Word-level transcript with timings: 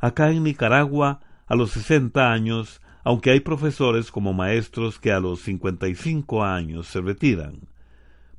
Acá 0.01 0.33
en 0.33 0.43
Nicaragua 0.43 1.21
a 1.47 1.55
los 1.55 1.71
60 1.71 2.33
años, 2.33 2.81
aunque 3.05 3.31
hay 3.31 3.39
profesores 3.39 4.11
como 4.11 4.33
maestros 4.33 4.99
que 4.99 5.13
a 5.13 5.21
los 5.21 5.43
55 5.43 6.43
años 6.43 6.89
se 6.89 7.01
retiran. 7.01 7.70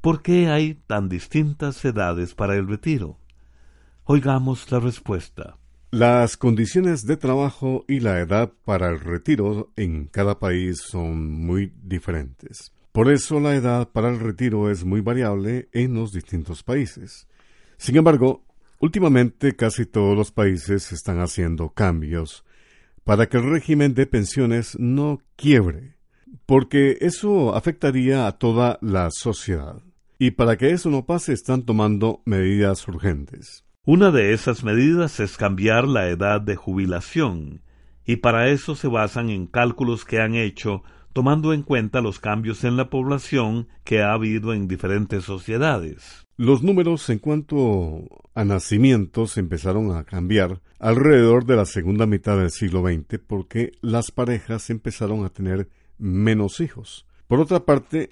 ¿Por 0.01 0.23
qué 0.23 0.47
hay 0.47 0.73
tan 0.88 1.09
distintas 1.09 1.85
edades 1.85 2.34
para 2.34 2.56
el 2.56 2.67
retiro? 2.67 3.19
Oigamos 4.06 4.72
la 4.72 4.79
respuesta. 4.79 5.57
Las 5.91 6.38
condiciones 6.38 7.06
de 7.06 7.17
trabajo 7.17 7.85
y 7.88 8.00
la 8.00 8.19
edad 8.19 8.51
para 8.66 8.89
el 8.89 9.00
retiro 9.00 9.72
en 9.75 10.07
cada 10.07 10.39
país 10.39 10.79
son 10.79 11.29
muy 11.31 11.72
diferentes. 11.84 12.73
Por 12.91 13.12
eso 13.12 13.39
la 13.39 13.53
edad 13.53 13.89
para 13.89 14.09
el 14.09 14.19
retiro 14.19 14.72
es 14.72 14.84
muy 14.84 15.01
variable 15.01 15.69
en 15.72 15.94
los 15.94 16.12
distintos 16.12 16.63
países. 16.63 17.28
Sin 17.78 17.95
embargo, 17.95 18.44
últimamente 18.79 19.56
casi 19.56 19.85
todos 19.85 20.18
los 20.18 20.31
países 20.31 20.91
están 20.91 21.19
haciendo 21.19 21.69
cambios 21.69 22.44
para 23.03 23.29
que 23.29 23.38
el 23.38 23.51
régimen 23.51 23.94
de 23.94 24.07
pensiones 24.07 24.79
no 24.79 25.22
quiebre, 25.35 25.95
porque 26.47 26.97
eso 27.01 27.53
afectaría 27.53 28.25
a 28.25 28.39
toda 28.39 28.79
la 28.81 29.12
sociedad. 29.12 29.83
Y 30.24 30.30
para 30.30 30.56
que 30.56 30.70
eso 30.70 30.92
no 30.92 31.08
pase 31.08 31.34
están 31.34 31.64
tomando 31.64 32.22
medidas 32.26 32.88
urgentes. 32.88 33.66
Una 33.84 34.12
de 34.12 34.34
esas 34.34 34.64
medidas 34.64 35.20
es 35.20 35.36
cambiar 35.36 35.88
la 35.88 36.09
edad 36.09 36.40
de 36.40 36.56
jubilación, 36.56 37.64
y 38.06 38.18
para 38.18 38.50
eso 38.50 38.76
se 38.76 38.88
basan 38.88 39.31
en 39.31 39.48
cálculos 39.48 40.06
que 40.06 40.22
han 40.22 40.36
hecho 40.36 40.84
tomando 41.12 41.54
en 41.54 41.64
cuenta 41.64 42.02
los 42.02 42.20
cambios 42.20 42.64
en 42.66 42.78
la 42.78 42.92
población 42.92 43.68
que 43.84 44.04
ha 44.04 44.14
habido 44.14 44.54
en 44.54 44.68
diferentes 44.68 45.24
sociedades. 45.24 46.28
Los 46.38 46.62
números 46.62 47.10
en 47.10 47.18
cuanto 47.18 48.04
a 48.36 48.46
nacimientos 48.46 49.40
empezaron 49.40 49.98
a 49.98 50.04
cambiar 50.04 50.62
alrededor 50.78 51.48
de 51.48 51.56
la 51.56 51.66
segunda 51.66 52.06
mitad 52.06 52.38
del 52.38 52.52
siglo 52.52 52.84
XX 52.84 53.18
porque 53.26 53.72
las 53.81 54.12
parejas 54.12 54.70
empezaron 54.70 55.26
a 55.26 55.30
tener 55.30 55.68
menos 55.98 56.60
hijos. 56.60 57.08
Por 57.26 57.40
otra 57.40 57.62
parte, 57.62 58.12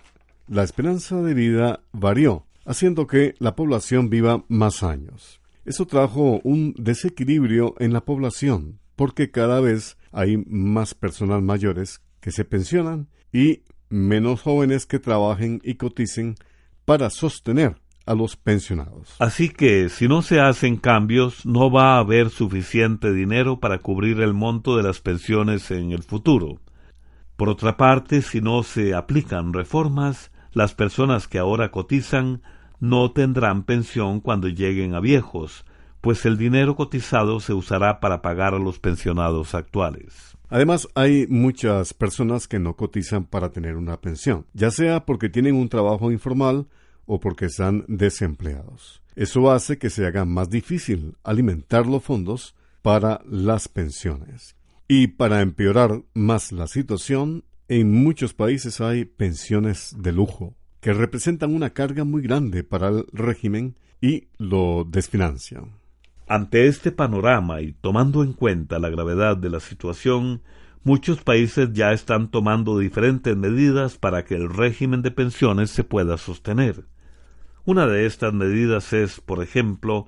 la 0.50 0.64
esperanza 0.64 1.22
de 1.22 1.36
vida 1.36 1.82
varió, 1.92 2.46
haciendo 2.66 3.06
que 3.06 3.36
la 3.38 3.56
población 3.56 4.10
viva 4.10 4.44
más 4.48 4.82
años. 4.82 5.40
Eso 5.64 5.86
trajo 5.86 6.42
un 6.44 6.74
desequilibrio 6.78 7.76
en 7.78 7.94
la 7.94 8.02
población, 8.02 8.80
porque 8.96 9.30
cada 9.30 9.60
vez 9.60 9.98
hay 10.12 10.38
más 10.48 10.96
personas 10.96 11.44
mayores 11.44 12.02
que 12.20 12.32
se 12.32 12.46
pensionan 12.46 13.08
y 13.32 13.62
menos 13.90 14.42
jóvenes 14.42 14.88
que 14.88 14.98
trabajen 14.98 15.62
y 15.64 15.76
coticen 15.76 16.36
para 16.84 17.12
sostener 17.12 17.76
a 18.08 18.16
los 18.16 18.36
pensionados. 18.36 19.16
Así 19.20 19.50
que 19.50 19.88
si 19.90 20.08
no 20.08 20.24
se 20.24 20.40
hacen 20.40 20.78
cambios, 20.78 21.46
no 21.46 21.70
va 21.70 21.96
a 21.96 22.00
haber 22.00 22.31
suficiente 22.31 23.14
dinero 23.14 23.60
para 23.60 23.78
cubrir 23.78 24.20
el 24.22 24.34
monto 24.34 24.76
de 24.78 24.81
las 24.84 25.00
pensiones 25.00 25.70
en 25.70 25.92
el 25.92 26.02
futuro. 26.02 26.60
Por 27.36 27.50
otra 27.50 27.78
parte, 27.78 28.24
si 28.24 28.42
no 28.42 28.64
se 28.64 28.96
aplican 28.96 29.54
reformas, 29.54 30.31
las 30.59 30.75
personas 30.75 31.30
que 31.30 31.40
ahora 31.40 31.72
cotizan 31.72 32.42
no 32.81 33.14
tendrán 33.14 33.64
pensión 33.64 34.20
cuando 34.20 34.50
lleguen 34.50 34.94
a 34.94 35.00
viejos, 35.00 35.64
pues 36.02 36.25
el 36.25 36.38
dinero 36.38 36.75
cotizado 36.75 37.40
se 37.40 37.53
usará 37.53 38.02
para 38.02 38.22
pagar 38.22 38.53
a 38.53 38.59
los 38.59 38.78
pensionados 38.78 39.56
actuales. 39.56 40.38
Además, 40.50 40.90
hay 40.96 41.28
muchas 41.28 41.94
personas 41.94 42.50
que 42.50 42.59
no 42.59 42.75
cotizan 42.75 43.24
para 43.24 43.53
tener 43.53 43.78
una 43.78 44.02
pensión, 44.02 44.48
ya 44.53 44.69
sea 44.69 45.06
porque 45.06 45.30
tienen 45.30 45.56
un 45.56 45.69
trabajo 45.69 46.12
informal 46.12 46.68
o 47.06 47.22
porque 47.22 47.46
están 47.46 47.86
desempleados. 47.88 49.02
Eso 49.16 49.52
hace 49.52 49.78
que 49.78 49.90
se 49.90 50.06
haga 50.06 50.25
más 50.25 50.50
difícil 50.50 51.16
alimentar 51.24 51.88
los 51.88 52.03
fondos 52.03 52.53
para 52.81 53.22
las 53.25 53.69
pensiones. 53.69 54.58
Y 54.90 55.08
para 55.08 55.40
empeorar 55.40 56.03
más 56.14 56.52
la 56.52 56.68
situación, 56.68 57.46
en 57.69 57.91
muchos 57.91 58.34
países 58.34 58.81
hay 58.81 59.06
pensiones 59.06 59.96
de 59.97 60.12
lujo, 60.12 60.56
que 60.81 60.91
representan 60.91 61.53
una 61.53 61.69
carga 61.69 62.03
muy 62.03 62.24
grande 62.24 62.63
para 62.63 62.90
el 62.90 63.06
régimen 63.13 63.75
y 64.02 64.28
lo 64.40 64.88
desfinancian. 64.90 65.78
Ante 66.27 66.66
este 66.66 66.92
panorama 66.92 67.62
y 67.62 67.74
tomando 67.74 68.24
en 68.24 68.33
cuenta 68.33 68.80
la 68.80 68.89
gravedad 68.89 69.38
de 69.38 69.51
la 69.51 69.60
situación, 69.60 70.42
muchos 70.83 71.21
países 71.21 71.71
ya 71.71 71.92
están 71.94 72.31
tomando 72.31 72.80
diferentes 72.80 73.38
medidas 73.38 74.00
para 74.00 74.25
que 74.25 74.33
el 74.33 74.50
régimen 74.50 75.04
de 75.04 75.12
pensiones 75.12 75.69
se 75.69 75.83
pueda 75.83 76.18
sostener. 76.18 76.86
Una 77.66 77.86
de 77.86 78.07
estas 78.07 78.33
medidas 78.33 78.94
es, 78.94 79.21
por 79.21 79.44
ejemplo, 79.44 80.07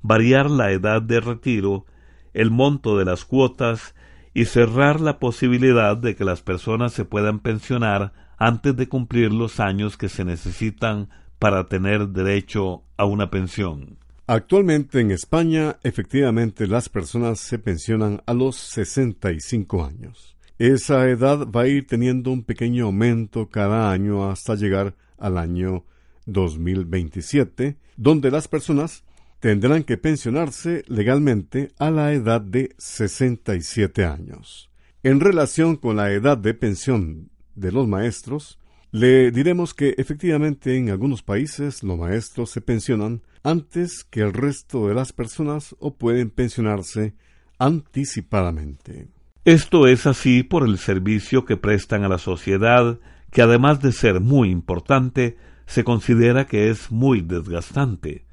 variar 0.00 0.50
la 0.50 0.72
edad 0.72 1.02
de 1.02 1.20
retiro, 1.20 1.84
el 2.32 2.50
monto 2.50 2.96
de 2.96 3.04
las 3.04 3.26
cuotas 3.26 3.94
y 4.34 4.46
cerrar 4.46 5.00
la 5.00 5.18
posibilidad 5.18 5.96
de 5.96 6.16
que 6.16 6.24
las 6.24 6.42
personas 6.42 6.92
se 6.92 7.04
puedan 7.04 7.40
pensionar 7.40 8.12
antes 8.38 8.76
de 8.76 8.88
cumplir 8.88 9.32
los 9.32 9.60
años 9.60 9.96
que 9.96 10.08
se 10.08 10.24
necesitan 10.24 11.08
para 11.38 11.66
tener 11.68 12.08
derecho 12.08 12.84
a 12.96 13.04
una 13.04 13.30
pensión. 13.30 13.98
Actualmente 14.26 15.00
en 15.00 15.10
España, 15.10 15.76
efectivamente, 15.82 16.66
las 16.66 16.88
personas 16.88 17.40
se 17.40 17.58
pensionan 17.58 18.22
a 18.26 18.32
los 18.32 18.56
65 18.56 19.84
años. 19.84 20.36
Esa 20.58 21.08
edad 21.08 21.48
va 21.48 21.62
a 21.62 21.66
ir 21.66 21.86
teniendo 21.86 22.30
un 22.30 22.44
pequeño 22.44 22.86
aumento 22.86 23.48
cada 23.48 23.90
año 23.90 24.30
hasta 24.30 24.54
llegar 24.54 24.94
al 25.18 25.38
año 25.38 25.84
2027, 26.26 27.76
donde 27.96 28.30
las 28.30 28.46
personas 28.48 29.04
tendrán 29.42 29.82
que 29.82 29.98
pensionarse 29.98 30.84
legalmente 30.86 31.72
a 31.76 31.90
la 31.90 32.12
edad 32.12 32.40
de 32.40 32.76
67 32.78 34.04
años. 34.04 34.70
En 35.02 35.18
relación 35.18 35.74
con 35.74 35.96
la 35.96 36.12
edad 36.12 36.38
de 36.38 36.54
pensión 36.54 37.28
de 37.56 37.72
los 37.72 37.88
maestros, 37.88 38.60
le 38.92 39.32
diremos 39.32 39.74
que 39.74 39.96
efectivamente 39.98 40.76
en 40.76 40.90
algunos 40.90 41.24
países 41.24 41.82
los 41.82 41.98
maestros 41.98 42.50
se 42.50 42.60
pensionan 42.60 43.22
antes 43.42 44.04
que 44.04 44.20
el 44.20 44.32
resto 44.32 44.86
de 44.86 44.94
las 44.94 45.12
personas 45.12 45.74
o 45.80 45.96
pueden 45.96 46.30
pensionarse 46.30 47.16
anticipadamente. 47.58 49.08
Esto 49.44 49.88
es 49.88 50.06
así 50.06 50.44
por 50.44 50.64
el 50.64 50.78
servicio 50.78 51.44
que 51.44 51.56
prestan 51.56 52.04
a 52.04 52.08
la 52.08 52.18
sociedad, 52.18 53.00
que 53.32 53.42
además 53.42 53.82
de 53.82 53.90
ser 53.90 54.20
muy 54.20 54.50
importante, 54.50 55.36
se 55.66 55.82
considera 55.82 56.46
que 56.46 56.70
es 56.70 56.92
muy 56.92 57.22
desgastante. 57.22 58.24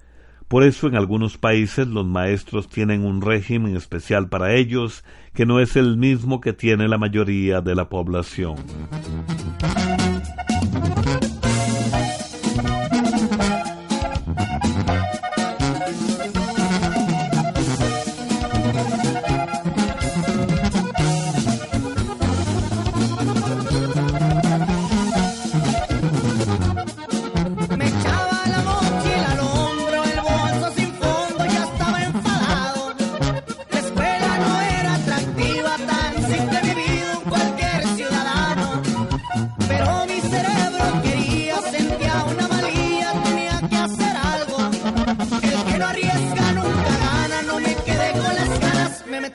Por 0.50 0.64
eso 0.64 0.88
en 0.88 0.96
algunos 0.96 1.38
países 1.38 1.88
los 1.88 2.08
maestros 2.08 2.68
tienen 2.68 3.06
un 3.06 3.22
régimen 3.22 3.76
especial 3.76 4.30
para 4.30 4.56
ellos 4.56 5.06
que 5.36 5.46
no 5.46 5.60
es 5.60 5.76
el 5.76 5.96
mismo 5.96 6.42
que 6.42 6.54
tiene 6.54 6.88
la 6.88 6.98
mayoría 6.98 7.62
de 7.62 7.76
la 7.76 7.88
población. 7.88 8.56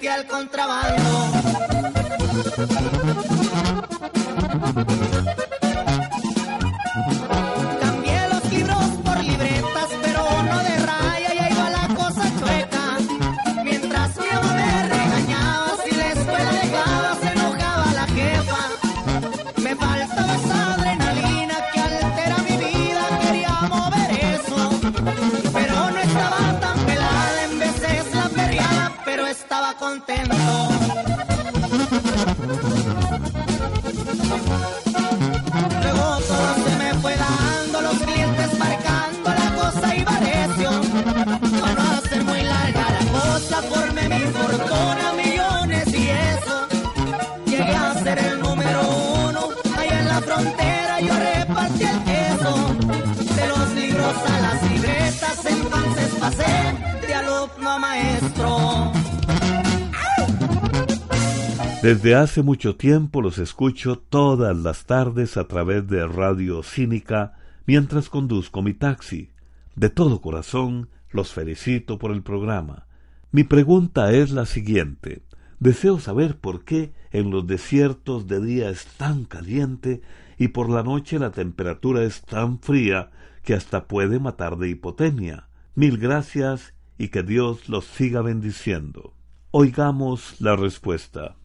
al 0.09 0.27
contrabando. 0.27 1.35
Desde 61.85 62.15
hace 62.15 62.43
mucho 62.43 62.77
tiempo 62.77 63.21
los 63.21 63.37
escucho 63.37 63.99
todas 63.99 64.57
las 64.57 64.87
tardes 64.87 65.37
a 65.37 65.47
través 65.47 65.87
de 65.87 66.07
Radio 66.07 66.63
Cínica 66.63 67.35
mientras 67.67 68.09
conduzco 68.09 68.63
mi 68.63 68.73
taxi. 68.73 69.33
De 69.77 69.91
todo 69.91 70.23
corazón 70.23 70.89
los 71.11 71.35
felicito 71.35 71.99
por 71.99 72.13
el 72.13 72.23
programa. 72.23 72.87
Mi 73.33 73.45
pregunta 73.45 74.13
es 74.13 74.31
la 74.31 74.47
siguiente. 74.47 75.24
Deseo 75.65 75.99
saber 75.99 76.37
por 76.37 76.63
qué 76.67 76.93
en 77.11 77.31
los 77.31 77.47
desiertos 77.47 78.27
de 78.27 78.39
día 78.45 78.69
es 78.69 78.85
tan 78.99 79.25
caliente 79.25 80.03
y 80.37 80.49
por 80.49 80.69
la 80.69 80.83
noche 80.83 81.19
la 81.19 81.31
temperatura 81.31 82.05
es 82.05 82.21
tan 82.21 82.59
fría 82.59 83.11
que 83.43 83.55
hasta 83.55 83.89
puede 83.89 84.21
matar 84.21 84.59
de 84.59 84.69
hipotemia. 84.69 85.49
Mil 85.75 85.97
gracias 85.97 86.75
y 86.99 87.09
que 87.09 87.23
Dios 87.23 87.71
los 87.71 87.87
siga 87.87 88.21
bendiciendo. 88.21 89.15
Oigamos 89.53 90.39
la 90.39 90.55
respuesta. 90.55 91.37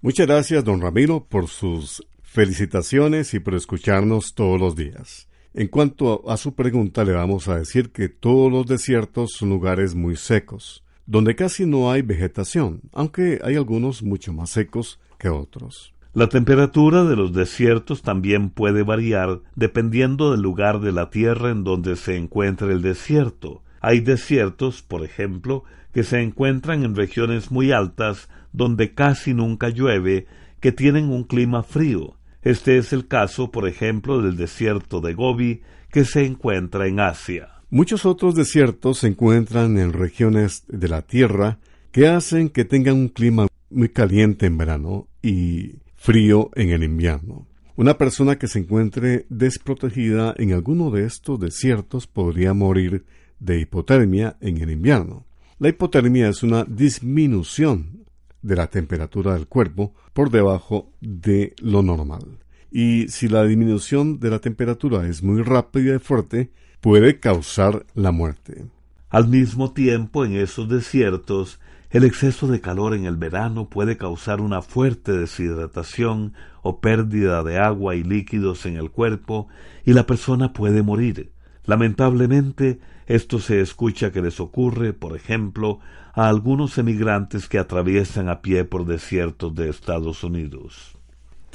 Muchas 0.00 0.28
gracias, 0.28 0.62
don 0.62 0.80
Ramiro, 0.80 1.26
por 1.28 1.48
sus 1.48 2.06
felicitaciones 2.22 3.34
y 3.34 3.40
por 3.40 3.56
escucharnos 3.56 4.34
todos 4.36 4.60
los 4.60 4.76
días. 4.76 5.28
En 5.54 5.66
cuanto 5.66 6.30
a 6.30 6.36
su 6.36 6.54
pregunta, 6.54 7.02
le 7.02 7.14
vamos 7.14 7.48
a 7.48 7.58
decir 7.58 7.90
que 7.90 8.08
todos 8.10 8.48
los 8.48 8.64
desiertos 8.66 9.32
son 9.32 9.48
lugares 9.48 9.96
muy 9.96 10.14
secos, 10.14 10.84
donde 11.06 11.36
casi 11.36 11.66
no 11.66 11.90
hay 11.90 12.02
vegetación, 12.02 12.82
aunque 12.92 13.40
hay 13.42 13.56
algunos 13.56 14.02
mucho 14.02 14.32
más 14.32 14.50
secos 14.50 15.00
que 15.18 15.28
otros. 15.28 15.94
La 16.12 16.28
temperatura 16.28 17.04
de 17.04 17.14
los 17.14 17.32
desiertos 17.32 18.02
también 18.02 18.48
puede 18.48 18.82
variar 18.82 19.40
dependiendo 19.54 20.30
del 20.30 20.40
lugar 20.40 20.80
de 20.80 20.90
la 20.90 21.10
tierra 21.10 21.50
en 21.50 21.62
donde 21.62 21.94
se 21.96 22.16
encuentre 22.16 22.72
el 22.72 22.80
desierto. 22.80 23.62
Hay 23.80 24.00
desiertos, 24.00 24.82
por 24.82 25.04
ejemplo, 25.04 25.64
que 25.92 26.04
se 26.04 26.22
encuentran 26.22 26.84
en 26.84 26.96
regiones 26.96 27.50
muy 27.50 27.70
altas 27.70 28.28
donde 28.52 28.94
casi 28.94 29.34
nunca 29.34 29.68
llueve, 29.68 30.26
que 30.60 30.72
tienen 30.72 31.10
un 31.10 31.24
clima 31.24 31.62
frío. 31.62 32.16
Este 32.42 32.78
es 32.78 32.94
el 32.94 33.06
caso, 33.06 33.50
por 33.50 33.68
ejemplo, 33.68 34.22
del 34.22 34.36
desierto 34.36 35.00
de 35.02 35.12
Gobi, 35.12 35.62
que 35.90 36.04
se 36.04 36.24
encuentra 36.24 36.86
en 36.86 37.00
Asia. 37.00 37.55
Muchos 37.70 38.06
otros 38.06 38.36
desiertos 38.36 38.98
se 38.98 39.08
encuentran 39.08 39.76
en 39.78 39.92
regiones 39.92 40.62
de 40.68 40.88
la 40.88 41.02
Tierra 41.02 41.58
que 41.90 42.06
hacen 42.06 42.48
que 42.48 42.64
tengan 42.64 42.94
un 42.94 43.08
clima 43.08 43.48
muy 43.70 43.88
caliente 43.88 44.46
en 44.46 44.56
verano 44.56 45.08
y 45.20 45.80
frío 45.96 46.50
en 46.54 46.70
el 46.70 46.84
invierno. 46.84 47.48
Una 47.74 47.98
persona 47.98 48.38
que 48.38 48.46
se 48.46 48.60
encuentre 48.60 49.26
desprotegida 49.30 50.32
en 50.38 50.52
alguno 50.52 50.92
de 50.92 51.06
estos 51.06 51.40
desiertos 51.40 52.06
podría 52.06 52.54
morir 52.54 53.04
de 53.40 53.58
hipotermia 53.58 54.36
en 54.40 54.58
el 54.58 54.70
invierno. 54.70 55.26
La 55.58 55.68
hipotermia 55.68 56.28
es 56.28 56.44
una 56.44 56.64
disminución 56.64 58.04
de 58.42 58.54
la 58.54 58.68
temperatura 58.68 59.34
del 59.34 59.48
cuerpo 59.48 59.92
por 60.12 60.30
debajo 60.30 60.92
de 61.00 61.54
lo 61.60 61.82
normal. 61.82 62.38
Y 62.70 63.08
si 63.08 63.28
la 63.28 63.44
disminución 63.44 64.18
de 64.18 64.30
la 64.30 64.40
temperatura 64.40 65.06
es 65.06 65.22
muy 65.22 65.42
rápida 65.42 65.96
y 65.96 65.98
fuerte, 65.98 66.50
puede 66.80 67.20
causar 67.20 67.86
la 67.94 68.12
muerte. 68.12 68.66
Al 69.08 69.28
mismo 69.28 69.72
tiempo, 69.72 70.24
en 70.24 70.36
esos 70.36 70.68
desiertos, 70.68 71.60
el 71.90 72.04
exceso 72.04 72.48
de 72.48 72.60
calor 72.60 72.94
en 72.94 73.06
el 73.06 73.16
verano 73.16 73.68
puede 73.68 73.96
causar 73.96 74.40
una 74.40 74.60
fuerte 74.60 75.12
deshidratación 75.12 76.34
o 76.62 76.80
pérdida 76.80 77.42
de 77.44 77.58
agua 77.58 77.94
y 77.94 78.02
líquidos 78.02 78.66
en 78.66 78.76
el 78.76 78.90
cuerpo 78.90 79.48
y 79.84 79.92
la 79.92 80.06
persona 80.06 80.52
puede 80.52 80.82
morir. 80.82 81.30
Lamentablemente, 81.64 82.80
esto 83.06 83.38
se 83.38 83.60
escucha 83.60 84.10
que 84.10 84.20
les 84.20 84.40
ocurre, 84.40 84.92
por 84.92 85.16
ejemplo, 85.16 85.78
a 86.12 86.28
algunos 86.28 86.76
emigrantes 86.78 87.48
que 87.48 87.58
atraviesan 87.58 88.28
a 88.28 88.42
pie 88.42 88.64
por 88.64 88.84
desiertos 88.84 89.54
de 89.54 89.68
Estados 89.68 90.24
Unidos. 90.24 90.95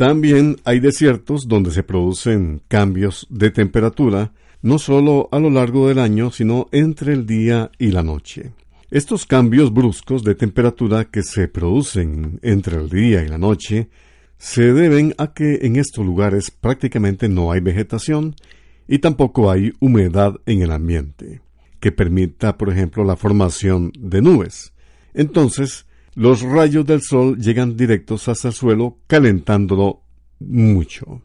También 0.01 0.57
hay 0.63 0.79
desiertos 0.79 1.47
donde 1.47 1.69
se 1.69 1.83
producen 1.83 2.63
cambios 2.67 3.27
de 3.29 3.51
temperatura, 3.51 4.33
no 4.63 4.79
solo 4.79 5.29
a 5.31 5.37
lo 5.37 5.51
largo 5.51 5.87
del 5.87 5.99
año, 5.99 6.31
sino 6.31 6.67
entre 6.71 7.13
el 7.13 7.27
día 7.27 7.69
y 7.77 7.91
la 7.91 8.01
noche. 8.01 8.51
Estos 8.89 9.27
cambios 9.27 9.71
bruscos 9.71 10.23
de 10.23 10.33
temperatura 10.33 11.05
que 11.05 11.21
se 11.21 11.47
producen 11.47 12.39
entre 12.41 12.77
el 12.77 12.89
día 12.89 13.21
y 13.21 13.27
la 13.27 13.37
noche 13.37 13.89
se 14.39 14.73
deben 14.73 15.13
a 15.19 15.35
que 15.35 15.59
en 15.61 15.75
estos 15.75 16.03
lugares 16.03 16.49
prácticamente 16.49 17.29
no 17.29 17.51
hay 17.51 17.59
vegetación 17.59 18.33
y 18.87 18.97
tampoco 18.97 19.51
hay 19.51 19.71
humedad 19.79 20.33
en 20.47 20.63
el 20.63 20.71
ambiente 20.71 21.41
que 21.79 21.91
permita, 21.91 22.57
por 22.57 22.71
ejemplo, 22.71 23.03
la 23.03 23.17
formación 23.17 23.91
de 23.99 24.23
nubes. 24.23 24.73
Entonces, 25.13 25.85
los 26.15 26.41
rayos 26.41 26.85
del 26.85 27.01
sol 27.01 27.37
llegan 27.37 27.77
directos 27.77 28.27
hasta 28.27 28.49
el 28.49 28.53
suelo, 28.53 28.97
calentándolo 29.07 30.01
mucho. 30.39 31.21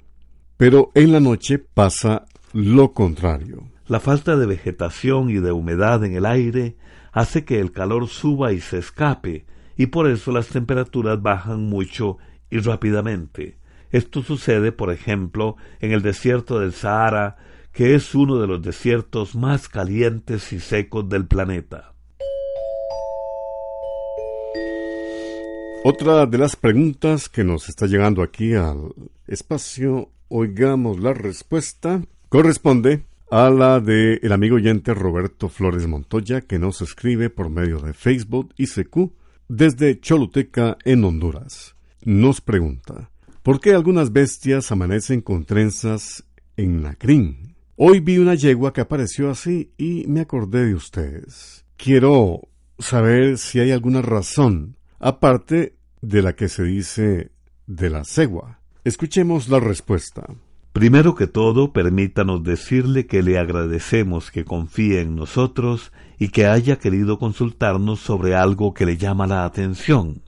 Pero 0.56 0.90
en 0.94 1.12
la 1.12 1.20
noche 1.20 1.58
pasa 1.58 2.26
lo 2.52 2.92
contrario. 2.92 3.64
La 3.88 4.00
falta 4.00 4.36
de 4.36 4.46
vegetación 4.46 5.30
y 5.30 5.34
de 5.34 5.52
humedad 5.52 6.04
en 6.04 6.14
el 6.14 6.26
aire 6.26 6.76
hace 7.12 7.44
que 7.44 7.60
el 7.60 7.72
calor 7.72 8.08
suba 8.08 8.52
y 8.52 8.60
se 8.60 8.78
escape, 8.78 9.46
y 9.76 9.86
por 9.86 10.08
eso 10.08 10.32
las 10.32 10.48
temperaturas 10.48 11.20
bajan 11.20 11.64
mucho 11.64 12.18
y 12.50 12.58
rápidamente. 12.58 13.58
Esto 13.90 14.22
sucede, 14.22 14.72
por 14.72 14.92
ejemplo, 14.92 15.56
en 15.80 15.92
el 15.92 16.02
desierto 16.02 16.60
del 16.60 16.72
Sahara, 16.72 17.36
que 17.72 17.94
es 17.94 18.14
uno 18.14 18.38
de 18.38 18.46
los 18.46 18.62
desiertos 18.62 19.34
más 19.34 19.68
calientes 19.68 20.52
y 20.52 20.60
secos 20.60 21.08
del 21.08 21.26
planeta. 21.26 21.95
Otra 25.88 26.26
de 26.26 26.36
las 26.36 26.56
preguntas 26.56 27.28
que 27.28 27.44
nos 27.44 27.68
está 27.68 27.86
llegando 27.86 28.24
aquí 28.24 28.54
al 28.54 28.92
espacio, 29.28 30.10
oigamos 30.26 30.98
la 30.98 31.14
respuesta, 31.14 32.02
corresponde 32.28 33.04
a 33.30 33.50
la 33.50 33.78
de 33.78 34.14
el 34.14 34.32
amigo 34.32 34.56
oyente 34.56 34.94
Roberto 34.94 35.48
Flores 35.48 35.86
Montoya, 35.86 36.40
que 36.40 36.58
nos 36.58 36.82
escribe 36.82 37.30
por 37.30 37.50
medio 37.50 37.78
de 37.78 37.92
Facebook 37.92 38.52
y 38.56 38.66
CQ 38.66 39.12
desde 39.46 40.00
Choluteca, 40.00 40.76
en 40.84 41.04
Honduras. 41.04 41.76
Nos 42.02 42.40
pregunta, 42.40 43.12
¿por 43.44 43.60
qué 43.60 43.72
algunas 43.72 44.12
bestias 44.12 44.72
amanecen 44.72 45.20
con 45.20 45.44
trenzas 45.44 46.24
en 46.56 46.82
la 46.82 46.96
crin? 46.96 47.54
Hoy 47.76 48.00
vi 48.00 48.18
una 48.18 48.34
yegua 48.34 48.72
que 48.72 48.80
apareció 48.80 49.30
así 49.30 49.70
y 49.78 50.04
me 50.08 50.22
acordé 50.22 50.66
de 50.66 50.74
ustedes. 50.74 51.64
Quiero 51.76 52.40
saber 52.76 53.38
si 53.38 53.60
hay 53.60 53.70
alguna 53.70 54.02
razón, 54.02 54.74
aparte 54.98 55.75
de 56.00 56.22
la 56.22 56.34
que 56.34 56.48
se 56.48 56.62
dice 56.64 57.30
de 57.66 57.90
la 57.90 58.04
cegua. 58.04 58.60
Escuchemos 58.84 59.48
la 59.48 59.60
respuesta. 59.60 60.26
Primero 60.72 61.14
que 61.14 61.26
todo, 61.26 61.72
permítanos 61.72 62.44
decirle 62.44 63.06
que 63.06 63.22
le 63.22 63.38
agradecemos 63.38 64.30
que 64.30 64.44
confíe 64.44 65.00
en 65.00 65.16
nosotros 65.16 65.90
y 66.18 66.28
que 66.28 66.46
haya 66.46 66.78
querido 66.78 67.18
consultarnos 67.18 68.00
sobre 68.00 68.34
algo 68.34 68.74
que 68.74 68.84
le 68.84 68.96
llama 68.98 69.26
la 69.26 69.44
atención. 69.44 70.22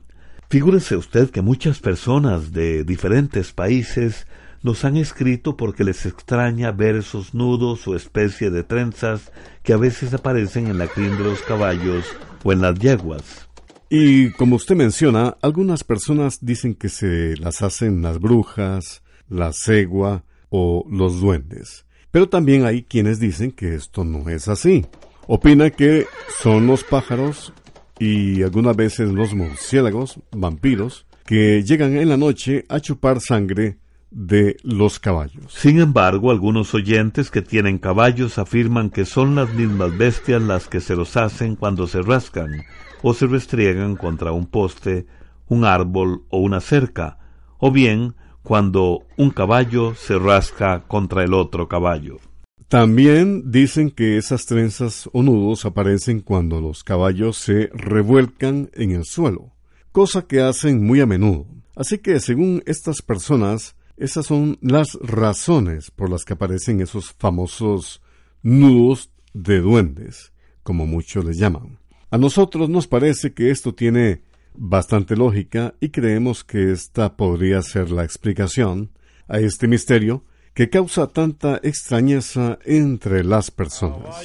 Figúrese 0.49 0.95
usted 0.95 1.29
que 1.29 1.43
muchas 1.43 1.79
personas 1.79 2.51
de 2.51 2.83
diferentes 2.83 3.53
países 3.53 4.25
nos 4.63 4.83
han 4.83 4.97
escrito 4.97 5.55
porque 5.55 5.83
les 5.83 6.05
extraña 6.05 6.71
ver 6.71 6.95
esos 6.95 7.33
nudos 7.35 7.87
o 7.87 7.95
especie 7.95 8.49
de 8.49 8.63
trenzas 8.63 9.31
que 9.63 9.73
a 9.73 9.77
veces 9.77 10.13
aparecen 10.13 10.67
en 10.67 10.79
la 10.79 10.87
crin 10.87 11.17
de 11.17 11.23
los 11.23 11.41
caballos 11.43 12.05
o 12.43 12.51
en 12.51 12.61
las 12.61 12.77
yeguas. 12.79 13.48
Y 13.89 14.29
como 14.31 14.55
usted 14.55 14.75
menciona, 14.75 15.35
algunas 15.41 15.83
personas 15.83 16.45
dicen 16.45 16.75
que 16.75 16.89
se 16.89 17.35
las 17.37 17.63
hacen 17.63 18.03
las 18.03 18.19
brujas, 18.19 19.01
la 19.27 19.51
cegua 19.51 20.23
o 20.49 20.85
los 20.91 21.19
duendes. 21.19 21.85
Pero 22.11 22.29
también 22.29 22.65
hay 22.65 22.83
quienes 22.83 23.19
dicen 23.19 23.51
que 23.51 23.73
esto 23.73 24.03
no 24.03 24.29
es 24.29 24.47
así. 24.47 24.85
Opina 25.25 25.71
que 25.71 26.05
son 26.41 26.67
los 26.67 26.83
pájaros 26.83 27.51
y 27.97 28.43
algunas 28.43 28.75
veces 28.75 29.09
los 29.09 29.33
murciélagos, 29.33 30.19
vampiros, 30.31 31.07
que 31.25 31.63
llegan 31.63 31.97
en 31.97 32.09
la 32.09 32.17
noche 32.17 32.65
a 32.69 32.79
chupar 32.79 33.19
sangre 33.19 33.79
de 34.11 34.57
los 34.63 34.99
caballos. 34.99 35.51
Sin 35.53 35.79
embargo, 35.79 36.29
algunos 36.29 36.75
oyentes 36.75 37.31
que 37.31 37.41
tienen 37.41 37.79
caballos 37.79 38.37
afirman 38.37 38.91
que 38.91 39.05
son 39.05 39.33
las 39.33 39.51
mismas 39.53 39.97
bestias 39.97 40.41
las 40.43 40.67
que 40.67 40.79
se 40.79 40.95
los 40.95 41.17
hacen 41.17 41.55
cuando 41.55 41.87
se 41.87 42.01
rascan 42.03 42.65
o 43.01 43.13
se 43.13 43.27
restriegan 43.27 43.95
contra 43.95 44.31
un 44.31 44.45
poste, 44.45 45.05
un 45.47 45.65
árbol 45.65 46.23
o 46.29 46.39
una 46.39 46.61
cerca, 46.61 47.17
o 47.57 47.71
bien 47.71 48.15
cuando 48.43 49.05
un 49.17 49.31
caballo 49.31 49.95
se 49.95 50.17
rasca 50.17 50.83
contra 50.87 51.23
el 51.23 51.33
otro 51.33 51.67
caballo. 51.67 52.17
También 52.67 53.51
dicen 53.51 53.89
que 53.89 54.17
esas 54.17 54.45
trenzas 54.45 55.09
o 55.11 55.23
nudos 55.23 55.65
aparecen 55.65 56.19
cuando 56.19 56.61
los 56.61 56.83
caballos 56.83 57.37
se 57.37 57.69
revuelcan 57.73 58.69
en 58.73 58.91
el 58.91 59.05
suelo, 59.05 59.53
cosa 59.91 60.27
que 60.27 60.41
hacen 60.41 60.85
muy 60.85 61.01
a 61.01 61.07
menudo. 61.07 61.47
Así 61.75 61.97
que, 61.97 62.19
según 62.19 62.61
estas 62.67 63.01
personas, 63.01 63.75
esas 63.97 64.27
son 64.27 64.59
las 64.61 64.99
razones 65.01 65.89
por 65.89 66.11
las 66.11 66.25
que 66.25 66.33
aparecen 66.33 66.79
esos 66.79 67.11
famosos 67.17 68.01
nudos 68.43 69.09
de 69.33 69.61
duendes, 69.61 70.31
como 70.61 70.85
muchos 70.85 71.25
les 71.25 71.37
llaman. 71.37 71.78
A 72.11 72.17
nosotros 72.17 72.69
nos 72.69 72.87
parece 72.87 73.33
que 73.33 73.51
esto 73.51 73.75
tiene 73.75 74.23
bastante 74.55 75.15
lógica 75.15 75.75
y 75.79 75.89
creemos 75.89 76.43
que 76.43 76.71
esta 76.71 77.15
podría 77.15 77.61
ser 77.61 77.91
la 77.91 78.03
explicación 78.03 78.89
a 79.27 79.37
este 79.37 79.67
misterio 79.67 80.23
que 80.55 80.71
causa 80.71 81.05
tanta 81.07 81.59
extrañeza 81.61 82.57
entre 82.65 83.23
las 83.23 83.51
personas. 83.51 84.15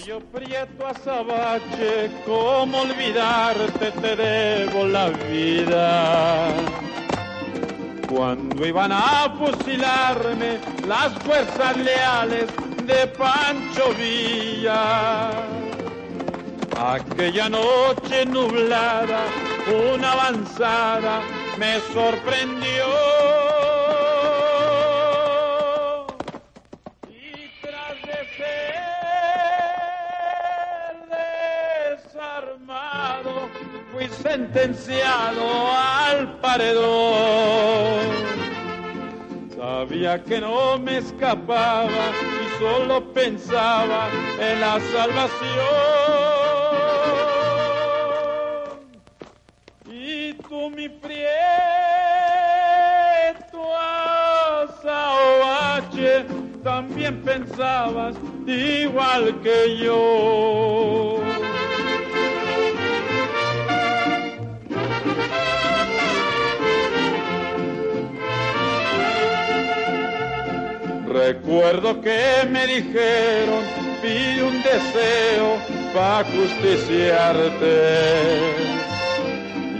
Cuando 8.08 8.66
iban 8.66 8.92
a 8.92 9.36
fusilarme 9.38 10.58
las 10.88 11.12
fuerzas 11.22 11.76
leales 11.76 12.46
de 12.86 13.06
Pancho 13.08 13.92
Villa. 13.98 15.63
Aquella 16.76 17.48
noche 17.48 18.26
nublada, 18.26 19.26
una 19.94 20.12
avanzada 20.12 21.20
me 21.56 21.78
sorprendió. 21.92 22.86
Y 27.06 27.48
tras 27.62 27.94
de 28.02 28.18
ser 28.36 28.74
desarmado, 31.94 33.48
fui 33.92 34.08
sentenciado 34.08 35.44
al 35.72 36.40
paredón. 36.40 38.02
Sabía 39.56 40.22
que 40.24 40.40
no 40.40 40.78
me 40.78 40.98
escapaba 40.98 42.10
y 42.42 42.58
solo 42.58 43.12
pensaba 43.12 44.08
en 44.40 44.60
la 44.60 44.80
salvación. 44.92 46.03
Mi 50.70 50.88
prieto 50.88 51.26
azabache, 54.62 56.24
también 56.64 57.22
pensabas 57.22 58.16
igual 58.46 59.42
que 59.42 59.76
yo. 59.76 61.20
Recuerdo 71.06 72.00
que 72.00 72.48
me 72.50 72.66
dijeron, 72.66 73.62
pide 74.00 74.42
un 74.42 74.62
deseo 74.62 75.58
para 75.94 76.24
justiciarte. 76.24 78.93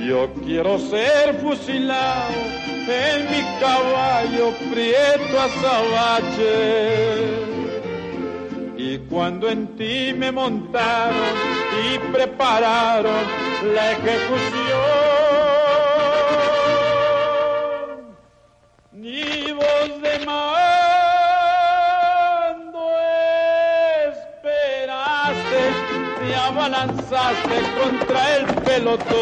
Yo 0.07 0.29
quiero 0.45 0.79
ser 0.79 1.35
fusilado 1.37 2.35
en 2.87 3.31
mi 3.31 3.43
caballo 3.59 4.53
prieto 4.71 5.41
azabache. 5.41 6.55
Y 8.77 8.99
cuando 9.09 9.49
en 9.49 9.67
ti 9.79 10.13
me 10.15 10.31
montaron 10.31 11.35
y 11.87 11.99
prepararon 12.13 13.25
la 13.75 13.93
ejecución, 13.93 14.94
abalanzaste 27.13 27.57
contra 27.81 28.37
el 28.37 28.47
pelotón. 28.65 29.15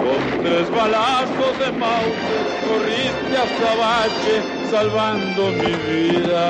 Con 0.00 0.42
tres 0.42 0.70
balazos 0.70 1.58
de 1.58 1.72
Mauser 1.72 2.46
corriste 2.66 3.36
a 3.36 3.46
Sabache 3.58 4.42
salvando 4.70 5.42
mi 5.52 5.72
vida. 5.92 6.42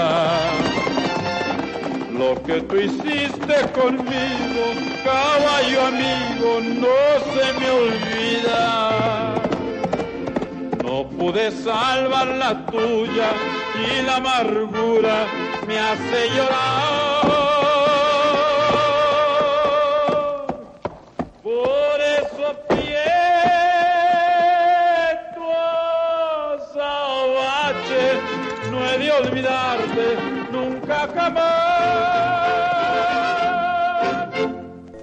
Lo 2.17 2.43
que 2.45 2.61
tú 2.63 2.77
hiciste 2.77 3.55
conmigo, 3.75 4.65
caballo 5.05 5.87
amigo, 5.87 6.61
no 6.61 6.99
se 7.33 7.53
me 7.59 7.71
olvida. 7.71 9.35
No 10.85 11.09
pude 11.09 11.51
salvar 11.51 12.27
la 12.27 12.67
tuya 12.67 13.33
y 13.75 14.03
la 14.03 14.17
amargura 14.17 15.27
me 15.67 15.79
hace 15.79 16.29
llorar. 16.37 17.50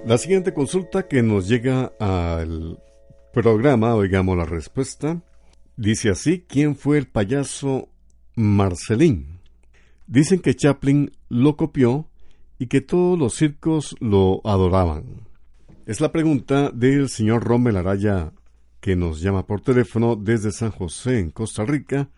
La 0.08 0.16
siguiente 0.16 0.54
consulta 0.54 1.06
que 1.06 1.22
nos 1.22 1.48
llega 1.48 1.92
al 2.00 2.82
programa, 3.32 3.94
oigamos 3.94 4.38
la 4.38 4.46
respuesta, 4.46 5.20
dice 5.76 6.08
así, 6.08 6.46
¿quién 6.48 6.76
fue 6.76 6.96
el 6.96 7.06
payaso 7.06 7.90
Marcelín? 8.34 9.40
Dicen 10.06 10.40
que 10.40 10.56
Chaplin 10.56 11.12
lo 11.28 11.56
copió 11.56 12.08
y 12.58 12.68
que 12.68 12.80
todos 12.80 13.18
los 13.18 13.34
circos 13.34 13.96
lo 14.00 14.40
adoraban. 14.44 15.04
Es 15.84 16.00
la 16.00 16.10
pregunta 16.10 16.70
del 16.70 17.10
señor 17.10 17.44
Rommel 17.44 17.76
Araya, 17.76 18.32
que 18.80 18.96
nos 18.96 19.20
llama 19.20 19.46
por 19.46 19.60
teléfono 19.60 20.16
desde 20.16 20.52
San 20.52 20.70
José, 20.70 21.18
en 21.18 21.30
Costa 21.30 21.66
Rica, 21.66 22.08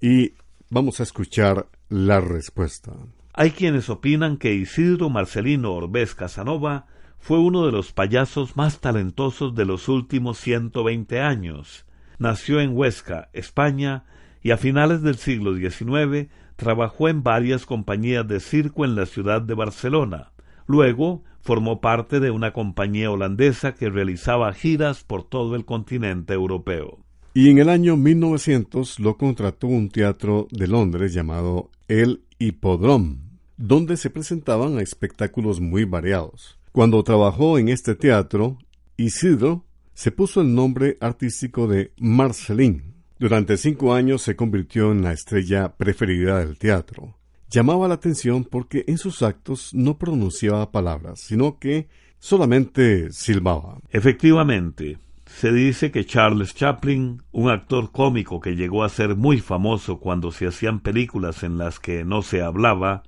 y 0.00 0.34
vamos 0.68 0.98
a 0.98 1.04
escuchar 1.04 1.68
la 1.88 2.20
respuesta. 2.20 2.92
Hay 3.38 3.50
quienes 3.50 3.90
opinan 3.90 4.38
que 4.38 4.54
Isidro 4.54 5.10
Marcelino 5.10 5.74
Orbez 5.74 6.14
Casanova 6.14 6.86
fue 7.18 7.38
uno 7.38 7.66
de 7.66 7.72
los 7.72 7.92
payasos 7.92 8.56
más 8.56 8.80
talentosos 8.80 9.54
de 9.54 9.66
los 9.66 9.90
últimos 9.90 10.38
120 10.38 11.20
años. 11.20 11.84
Nació 12.18 12.60
en 12.62 12.74
Huesca, 12.74 13.28
España, 13.34 14.04
y 14.42 14.52
a 14.52 14.56
finales 14.56 15.02
del 15.02 15.16
siglo 15.16 15.54
XIX 15.54 16.30
trabajó 16.56 17.10
en 17.10 17.22
varias 17.22 17.66
compañías 17.66 18.26
de 18.26 18.40
circo 18.40 18.86
en 18.86 18.96
la 18.96 19.04
ciudad 19.04 19.42
de 19.42 19.52
Barcelona. 19.52 20.32
Luego 20.66 21.22
formó 21.42 21.82
parte 21.82 22.20
de 22.20 22.30
una 22.30 22.54
compañía 22.54 23.10
holandesa 23.10 23.74
que 23.74 23.90
realizaba 23.90 24.50
giras 24.54 25.04
por 25.04 25.24
todo 25.24 25.56
el 25.56 25.66
continente 25.66 26.32
europeo. 26.32 27.00
Y 27.34 27.50
en 27.50 27.58
el 27.58 27.68
año 27.68 27.98
1900 27.98 28.98
lo 28.98 29.18
contrató 29.18 29.66
un 29.66 29.90
teatro 29.90 30.48
de 30.50 30.68
Londres 30.68 31.12
llamado 31.12 31.70
El 31.86 32.22
Hipodrome 32.38 33.25
donde 33.56 33.96
se 33.96 34.10
presentaban 34.10 34.78
espectáculos 34.78 35.60
muy 35.60 35.84
variados. 35.84 36.58
Cuando 36.72 37.02
trabajó 37.02 37.58
en 37.58 37.68
este 37.68 37.94
teatro, 37.94 38.58
Isidro 38.96 39.64
se 39.94 40.12
puso 40.12 40.42
el 40.42 40.54
nombre 40.54 40.98
artístico 41.00 41.66
de 41.66 41.92
Marcelín. 41.98 42.94
Durante 43.18 43.56
cinco 43.56 43.94
años 43.94 44.20
se 44.20 44.36
convirtió 44.36 44.92
en 44.92 45.02
la 45.02 45.12
estrella 45.12 45.74
preferida 45.76 46.40
del 46.40 46.58
teatro. 46.58 47.16
Llamaba 47.48 47.88
la 47.88 47.94
atención 47.94 48.44
porque 48.44 48.84
en 48.88 48.98
sus 48.98 49.22
actos 49.22 49.72
no 49.72 49.96
pronunciaba 49.96 50.70
palabras, 50.70 51.20
sino 51.20 51.58
que 51.58 51.88
solamente 52.18 53.10
silbaba. 53.12 53.78
Efectivamente, 53.90 54.98
se 55.26 55.52
dice 55.52 55.90
que 55.90 56.04
Charles 56.04 56.54
Chaplin, 56.54 57.22
un 57.32 57.50
actor 57.50 57.90
cómico 57.92 58.40
que 58.40 58.56
llegó 58.56 58.84
a 58.84 58.88
ser 58.88 59.16
muy 59.16 59.40
famoso 59.40 59.98
cuando 59.98 60.30
se 60.30 60.46
hacían 60.46 60.80
películas 60.80 61.42
en 61.42 61.56
las 61.56 61.80
que 61.80 62.04
no 62.04 62.22
se 62.22 62.42
hablaba, 62.42 63.02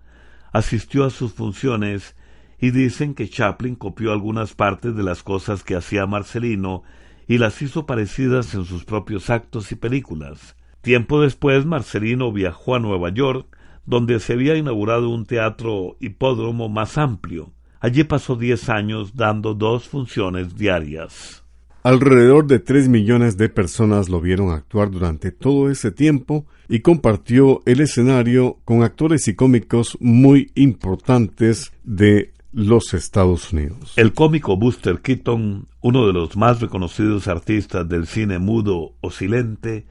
asistió 0.58 1.04
a 1.04 1.10
sus 1.10 1.32
funciones 1.32 2.16
y 2.58 2.72
dicen 2.72 3.14
que 3.14 3.28
Chaplin 3.28 3.76
copió 3.76 4.12
algunas 4.12 4.54
partes 4.54 4.96
de 4.96 5.02
las 5.04 5.22
cosas 5.22 5.62
que 5.62 5.76
hacía 5.76 6.06
Marcelino 6.06 6.82
y 7.28 7.38
las 7.38 7.62
hizo 7.62 7.86
parecidas 7.86 8.54
en 8.54 8.64
sus 8.64 8.84
propios 8.84 9.30
actos 9.30 9.70
y 9.70 9.76
películas. 9.76 10.56
Tiempo 10.80 11.20
después 11.20 11.64
Marcelino 11.64 12.32
viajó 12.32 12.74
a 12.74 12.80
Nueva 12.80 13.10
York, 13.10 13.56
donde 13.86 14.18
se 14.18 14.32
había 14.32 14.56
inaugurado 14.56 15.10
un 15.10 15.26
teatro 15.26 15.96
hipódromo 16.00 16.68
más 16.68 16.98
amplio. 16.98 17.52
Allí 17.80 18.02
pasó 18.02 18.34
diez 18.34 18.68
años 18.68 19.14
dando 19.14 19.54
dos 19.54 19.88
funciones 19.88 20.56
diarias. 20.56 21.38
Alrededor 21.82 22.47
de 22.47 22.58
tres 22.58 22.88
millones 22.88 23.37
de 23.37 23.49
personas 23.49 24.08
lo 24.08 24.20
vieron 24.20 24.50
actuar 24.50 24.90
durante 24.90 25.30
todo 25.30 25.70
ese 25.70 25.92
tiempo 25.92 26.44
y 26.68 26.80
compartió 26.80 27.62
el 27.66 27.80
escenario 27.80 28.58
con 28.64 28.82
actores 28.82 29.28
y 29.28 29.35
cómicos 29.35 29.97
muy 30.00 30.50
importantes 30.54 31.73
de 31.85 32.32
los 32.52 32.94
Estados 32.94 33.52
Unidos. 33.52 33.92
El 33.97 34.12
cómico 34.12 34.56
Buster 34.56 35.00
Keaton, 35.00 35.66
uno 35.80 36.06
de 36.06 36.12
los 36.12 36.37
más 36.37 36.61
reconocidos 36.61 37.28
artistas 37.28 37.88
del 37.88 38.06
cine 38.06 38.38
mudo 38.38 38.95
o 39.00 39.10
silente, 39.10 39.86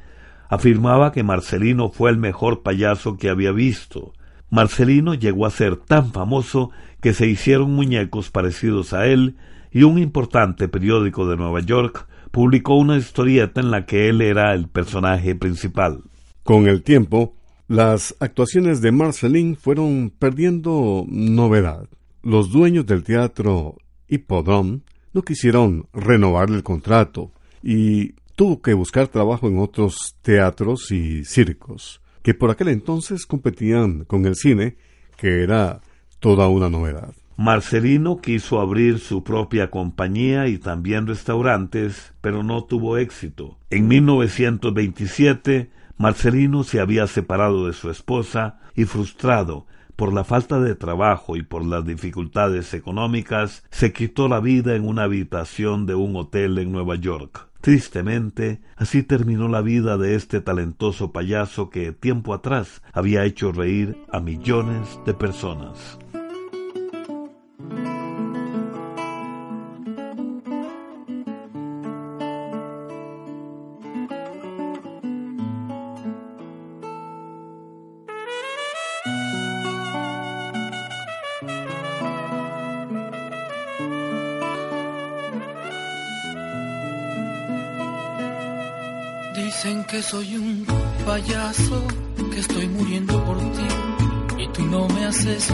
afirmaba 0.49 1.11
que 1.11 1.23
Marcelino 1.23 1.89
fue 1.89 2.09
el 2.09 2.17
mejor 2.17 2.63
payaso 2.63 3.17
que 3.17 3.29
había 3.29 3.51
visto. 3.51 4.13
Marcelino 4.49 5.13
llegó 5.13 5.45
a 5.45 5.51
ser 5.51 5.77
tan 5.77 6.11
famoso 6.11 6.71
que 7.01 7.13
se 7.13 7.27
hicieron 7.27 7.73
muñecos 7.73 8.29
parecidos 8.29 8.93
a 8.93 9.07
él 9.07 9.35
y 9.71 9.83
un 9.83 9.97
importante 9.97 10.67
periódico 10.67 11.27
de 11.27 11.37
Nueva 11.37 11.61
York 11.61 12.07
publicó 12.31 12.75
una 12.75 12.97
historieta 12.97 13.61
en 13.61 13.71
la 13.71 13.85
que 13.85 14.09
él 14.09 14.21
era 14.21 14.53
el 14.53 14.67
personaje 14.67 15.35
principal. 15.35 16.03
Con 16.43 16.67
el 16.67 16.83
tiempo, 16.83 17.35
las 17.67 18.15
actuaciones 18.19 18.81
de 18.81 18.91
Marceline 18.91 19.55
fueron 19.55 20.13
perdiendo 20.17 21.05
novedad. 21.07 21.87
Los 22.23 22.51
dueños 22.51 22.85
del 22.85 23.03
teatro 23.03 23.75
Hippodrome 24.07 24.81
no 25.13 25.21
quisieron 25.21 25.87
renovar 25.93 26.49
el 26.49 26.63
contrato 26.63 27.31
y 27.61 28.13
tuvo 28.35 28.61
que 28.61 28.73
buscar 28.73 29.07
trabajo 29.07 29.47
en 29.47 29.59
otros 29.59 30.15
teatros 30.21 30.91
y 30.91 31.25
circos, 31.25 32.01
que 32.21 32.33
por 32.33 32.51
aquel 32.51 32.69
entonces 32.69 33.25
competían 33.25 34.05
con 34.05 34.25
el 34.25 34.35
cine, 34.35 34.77
que 35.17 35.43
era 35.43 35.81
toda 36.19 36.47
una 36.47 36.69
novedad. 36.69 37.13
Marcelino 37.37 38.17
quiso 38.17 38.59
abrir 38.59 38.99
su 38.99 39.23
propia 39.23 39.69
compañía 39.69 40.47
y 40.47 40.57
también 40.57 41.05
restaurantes, 41.05 42.13
pero 42.19 42.41
no 42.43 42.63
tuvo 42.63 42.97
éxito. 42.97 43.59
En 43.69 43.87
1927, 43.87 45.69
Marcelino 45.97 46.63
se 46.63 46.79
había 46.79 47.05
separado 47.07 47.67
de 47.67 47.73
su 47.73 47.89
esposa 47.91 48.59
y 48.75 48.85
frustrado 48.85 49.67
por 49.97 50.13
la 50.13 50.23
falta 50.23 50.59
de 50.59 50.75
trabajo 50.75 51.35
y 51.35 51.41
por 51.41 51.65
las 51.65 51.83
dificultades 51.83 52.73
económicas, 52.75 53.63
se 53.71 53.91
quitó 53.91 54.27
la 54.27 54.39
vida 54.39 54.75
en 54.75 54.87
una 54.87 55.03
habitación 55.03 55.87
de 55.87 55.95
un 55.95 56.15
hotel 56.15 56.59
en 56.59 56.71
Nueva 56.71 56.95
York. 56.95 57.47
Tristemente, 57.61 58.61
así 58.75 59.01
terminó 59.01 59.47
la 59.47 59.61
vida 59.61 59.97
de 59.97 60.13
este 60.13 60.39
talentoso 60.39 61.11
payaso 61.11 61.71
que 61.71 61.91
tiempo 61.91 62.35
atrás 62.35 62.83
había 62.93 63.25
hecho 63.25 63.51
reír 63.51 63.97
a 64.11 64.19
millones 64.19 64.99
de 65.05 65.15
personas. 65.15 65.97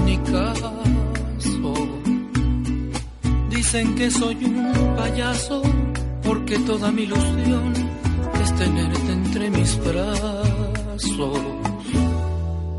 Ni 0.01 0.17
caso. 0.17 0.73
Dicen 3.49 3.95
que 3.95 4.11
soy 4.11 4.37
un 4.45 4.95
payaso 4.95 5.61
porque 6.23 6.57
toda 6.59 6.91
mi 6.91 7.03
ilusión 7.03 7.73
es 8.41 8.55
tenerte 8.55 9.11
entre 9.11 9.49
mis 9.49 9.79
brazos. 9.83 11.39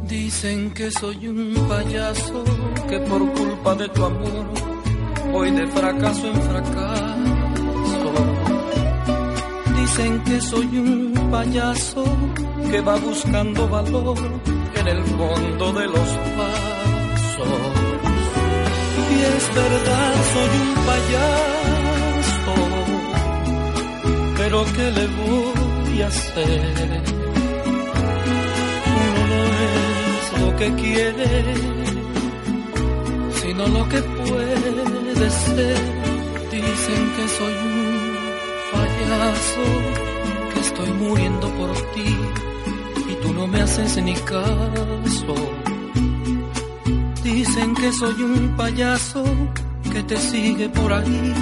Dicen 0.09 0.70
que 0.72 0.90
soy 0.90 1.29
un 1.29 1.55
payaso 1.68 2.44
que 2.88 2.98
por 3.00 3.33
culpa 3.33 3.74
de 3.74 3.88
tu 3.88 4.05
amor 4.05 4.46
voy 5.33 5.50
de 5.50 5.66
fracaso 5.66 6.27
en 6.29 6.42
fracaso 6.42 7.24
Dicen 9.85 10.24
que 10.24 10.40
soy 10.40 10.79
un 10.79 11.31
payaso 11.31 12.05
que 12.70 12.81
va 12.81 12.96
buscando 12.96 13.68
valor 13.68 14.18
en 14.77 14.88
el 14.88 15.05
fondo 15.05 15.72
de 15.72 15.87
los 15.87 16.09
pasos. 16.37 16.74
Es 19.25 19.45
verdad, 19.55 20.15
soy 20.33 20.53
un 20.65 20.75
payaso, 20.91 22.57
pero 24.37 24.65
¿qué 24.77 24.87
le 24.99 25.07
voy 25.07 26.03
a 26.03 26.07
hacer? 26.09 27.03
Uno 29.01 29.23
no 29.31 29.43
es 29.65 30.41
lo 30.41 30.49
que 30.57 30.69
quiere, 30.83 31.31
sino 33.41 33.63
lo 33.67 33.89
que 33.89 34.01
puede 34.03 35.31
ser. 35.31 35.79
Dicen 36.51 37.03
que 37.17 37.25
soy 37.39 37.55
un 37.71 37.85
payaso, 38.73 39.67
que 40.53 40.61
estoy 40.61 40.91
muriendo 41.05 41.49
por 41.55 41.73
ti 41.95 42.11
y 43.11 43.15
tú 43.23 43.33
no 43.33 43.47
me 43.47 43.63
haces 43.63 43.97
ni 44.03 44.15
caso. 44.15 45.35
Dicen 47.25 47.75
que 47.75 47.93
soy 47.93 48.23
un 48.23 48.55
payaso 48.57 49.25
que 49.93 50.03
te 50.03 50.17
sigue 50.17 50.69
por 50.69 50.93
ahí 50.93 51.33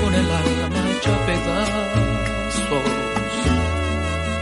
con 0.00 0.14
el 0.20 0.28
alma 0.42 0.80
hecha 0.90 1.14
pedazos. 1.26 1.84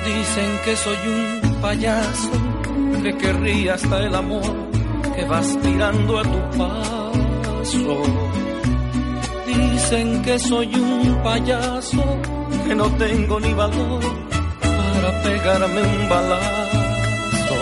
Dicen 0.07 0.51
que 0.65 0.77
soy 0.77 0.99
un 1.17 1.61
payaso 1.61 2.31
que 3.03 3.17
querría 3.19 3.75
hasta 3.75 4.01
el 4.07 4.15
amor 4.15 4.55
que 5.15 5.25
vas 5.27 5.59
tirando 5.63 6.19
a 6.19 6.23
tu 6.23 6.59
paso 6.59 8.03
Dicen 9.47 10.23
que 10.23 10.39
soy 10.39 10.75
un 10.75 11.23
payaso, 11.23 12.05
que 12.67 12.75
no 12.75 12.87
tengo 12.97 13.39
ni 13.41 13.53
valor 13.53 14.03
para 14.63 15.23
pegarme 15.23 15.83
un 15.83 16.09
balazo. 16.09 17.57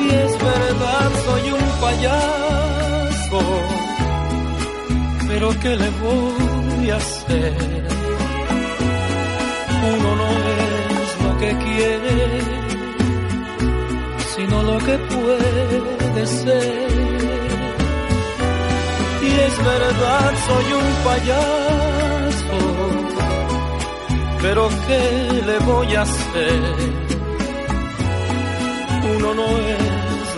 Y 0.00 0.08
es 0.08 0.32
verdad, 0.38 1.10
soy 1.26 1.50
un 1.52 1.57
payaso, 1.80 3.40
pero 5.28 5.48
¿qué 5.60 5.76
le 5.76 5.90
voy 6.04 6.90
a 6.90 6.96
hacer? 6.96 7.88
Uno 9.94 10.10
no 10.20 10.30
es 10.56 11.10
lo 11.24 11.38
que 11.40 11.50
quiere, 11.64 12.40
sino 14.34 14.62
lo 14.62 14.78
que 14.78 14.96
puede 15.14 16.26
ser. 16.26 16.88
Y 19.22 19.30
es 19.46 19.56
verdad, 19.72 20.32
soy 20.46 20.68
un 20.80 20.88
payaso, 21.08 22.60
pero 24.42 24.68
¿qué 24.86 25.02
le 25.48 25.58
voy 25.70 25.94
a 25.94 26.02
hacer? 26.02 27.08
Uno 29.16 29.34
no 29.34 29.46
es 29.74 29.87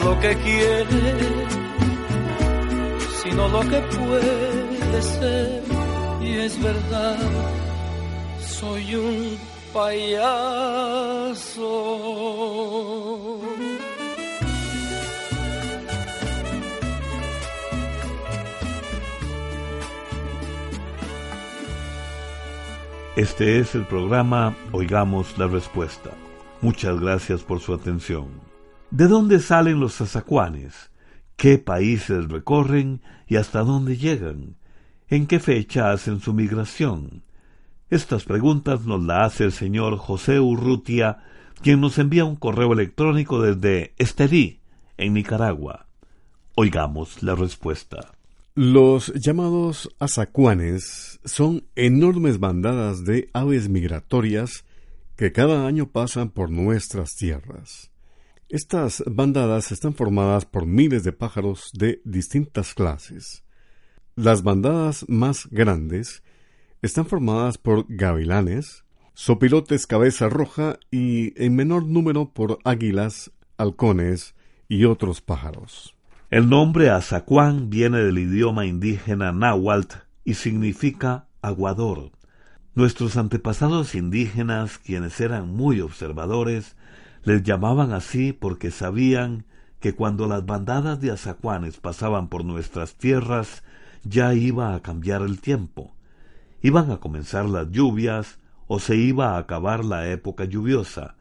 lo 0.05 0.19
que 0.21 0.35
quiere, 0.37 1.17
sino 3.23 3.49
lo 3.49 3.61
que 3.61 3.81
puede 3.81 5.03
ser. 5.03 5.63
Y 6.21 6.39
es 6.39 6.63
verdad, 6.63 7.19
soy 8.41 8.95
un 8.95 9.39
payaso. 9.73 10.61
Este 23.17 23.59
es 23.59 23.75
el 23.75 23.85
programa 23.85 24.57
Oigamos 24.73 25.37
la 25.37 25.47
Respuesta. 25.47 26.11
Muchas 26.63 26.99
gracias 27.01 27.43
por 27.43 27.61
su 27.61 27.75
atención. 27.75 28.50
¿De 28.90 29.07
dónde 29.07 29.38
salen 29.38 29.79
los 29.79 29.94
zazacuanes? 29.94 30.90
¿Qué 31.37 31.59
países 31.59 32.29
recorren 32.29 33.03
y 33.29 33.37
hasta 33.37 33.61
dónde 33.61 33.96
llegan? 33.96 34.57
¿En 35.09 35.29
qué 35.29 35.38
fecha 35.38 35.92
hacen 35.92 36.20
su 36.20 36.35
migración? 36.35 37.22
Estas 37.88 38.24
preguntas 38.24 38.87
nos 38.87 39.00
las 39.05 39.35
hace 39.35 39.44
el 39.44 39.53
señor 39.53 39.96
José 39.96 40.40
Urrutia, 40.40 41.18
quien 41.62 41.81
nos 41.81 41.98
envía 41.98 42.24
un 42.24 42.35
correo 42.35 42.72
electrónico 42.72 43.40
desde 43.40 43.94
Estelí, 43.96 44.61
en 44.96 45.14
Nicaragua. 45.14 45.87
Oigamos 46.57 47.22
la 47.22 47.37
respuesta. 47.37 48.14
Los 48.57 49.12
llamados 49.14 49.88
azacuanes 50.00 51.20
son 51.24 51.64
enormes 51.76 52.40
bandadas 52.40 53.05
de 53.05 53.31
aves 53.33 53.68
migratorias 53.68 54.64
que 55.14 55.31
cada 55.31 55.66
año 55.68 55.87
pasan 55.87 56.31
por 56.31 56.50
nuestras 56.50 57.14
tierras. 57.14 57.89
Estas 58.53 59.05
bandadas 59.07 59.71
están 59.71 59.95
formadas 59.95 60.45
por 60.45 60.67
miles 60.67 61.05
de 61.05 61.13
pájaros 61.13 61.71
de 61.73 62.03
distintas 62.05 62.75
clases. 62.75 63.45
Las 64.17 64.43
bandadas 64.43 65.09
más 65.09 65.47
grandes 65.53 66.25
están 66.83 67.07
formadas 67.07 67.59
por 67.59 67.87
gavilanes, 67.89 68.85
sopilotes 69.15 69.87
cabeza 69.87 70.29
roja 70.29 70.81
y 70.91 71.33
en 71.41 71.55
menor 71.55 71.87
número 71.87 72.33
por 72.33 72.59
águilas, 72.65 73.31
halcones 73.57 74.35
y 74.69 74.85
otros 74.85 75.21
pájaros. 75.21 75.95
El 76.29 76.49
nombre 76.49 76.91
Azacuán 76.91 77.71
viene 77.71 77.99
del 77.99 78.19
idioma 78.19 78.67
indígena 78.67 79.31
náhuatl 79.31 79.99
y 80.25 80.35
significa 80.35 81.29
aguador. 81.41 82.11
Nuestros 82.75 83.17
antepasados 83.17 83.95
indígenas, 83.95 84.79
quienes 84.79 85.21
eran 85.21 85.55
muy 85.55 85.81
observadores, 85.81 86.75
les 87.22 87.42
llamaban 87.42 87.92
así 87.92 88.33
porque 88.33 88.70
sabían 88.70 89.44
que 89.80 89.94
cuando 89.94 90.26
las 90.26 90.44
bandadas 90.44 91.00
de 91.00 91.11
azacuanes 91.11 91.78
pasaban 91.78 92.28
por 92.28 92.44
nuestras 92.44 92.96
tierras 92.96 93.62
ya 94.04 94.35
iba 94.35 94.74
a 94.74 94.80
cambiar 94.80 95.22
el 95.22 95.40
tiempo. 95.40 95.94
Iban 96.62 96.90
a 96.90 96.98
comenzar 96.98 97.46
las 97.46 97.70
lluvias 97.70 98.38
o 98.66 98.78
se 98.78 98.96
iba 98.96 99.35
a 99.35 99.38
acabar 99.38 99.85
la 99.85 100.09
época 100.09 100.44
lluviosa. 100.44 101.16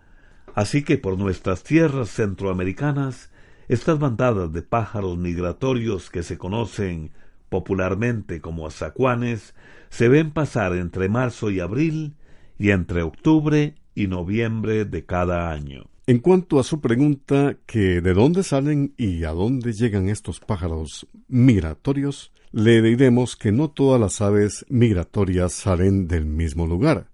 Así 0.56 0.84
que 0.84 0.98
por 0.98 1.18
nuestras 1.18 1.64
tierras 1.64 2.10
centroamericanas 2.10 3.32
estas 3.68 4.00
bandadas 4.00 4.52
de 4.52 4.62
pájaros 4.62 5.18
migratorios 5.18 6.10
que 6.10 6.24
se 6.24 6.38
conocen 6.38 7.12
popularmente 7.50 8.42
como 8.42 8.68
azacuanes 8.68 9.54
se 9.90 10.08
ven 10.08 10.32
pasar 10.32 10.74
entre 10.74 11.08
marzo 11.08 11.50
y 11.50 11.60
abril 11.60 12.16
y 12.58 12.72
entre 12.72 13.04
octubre 13.04 13.76
y 14.00 14.08
noviembre 14.08 14.86
de 14.86 15.06
cada 15.06 15.52
año. 15.52 15.90
En 16.08 16.20
cuanto 16.20 16.58
a 16.58 16.64
su 16.64 16.80
pregunta 16.80 17.58
que 17.66 18.00
de 18.00 18.14
dónde 18.14 18.44
salen 18.44 18.94
y 18.98 19.26
a 19.26 19.32
dónde 19.32 19.74
llegan 19.74 20.08
estos 20.08 20.40
pájaros 20.40 21.06
migratorios, 21.28 22.32
le 22.52 22.82
diremos 22.82 23.36
que 23.36 23.52
no 23.52 23.70
todas 23.70 24.00
las 24.00 24.22
aves 24.22 24.66
migratorias 24.70 25.52
salen 25.52 26.08
del 26.08 26.26
mismo 26.26 26.66
lugar, 26.66 27.10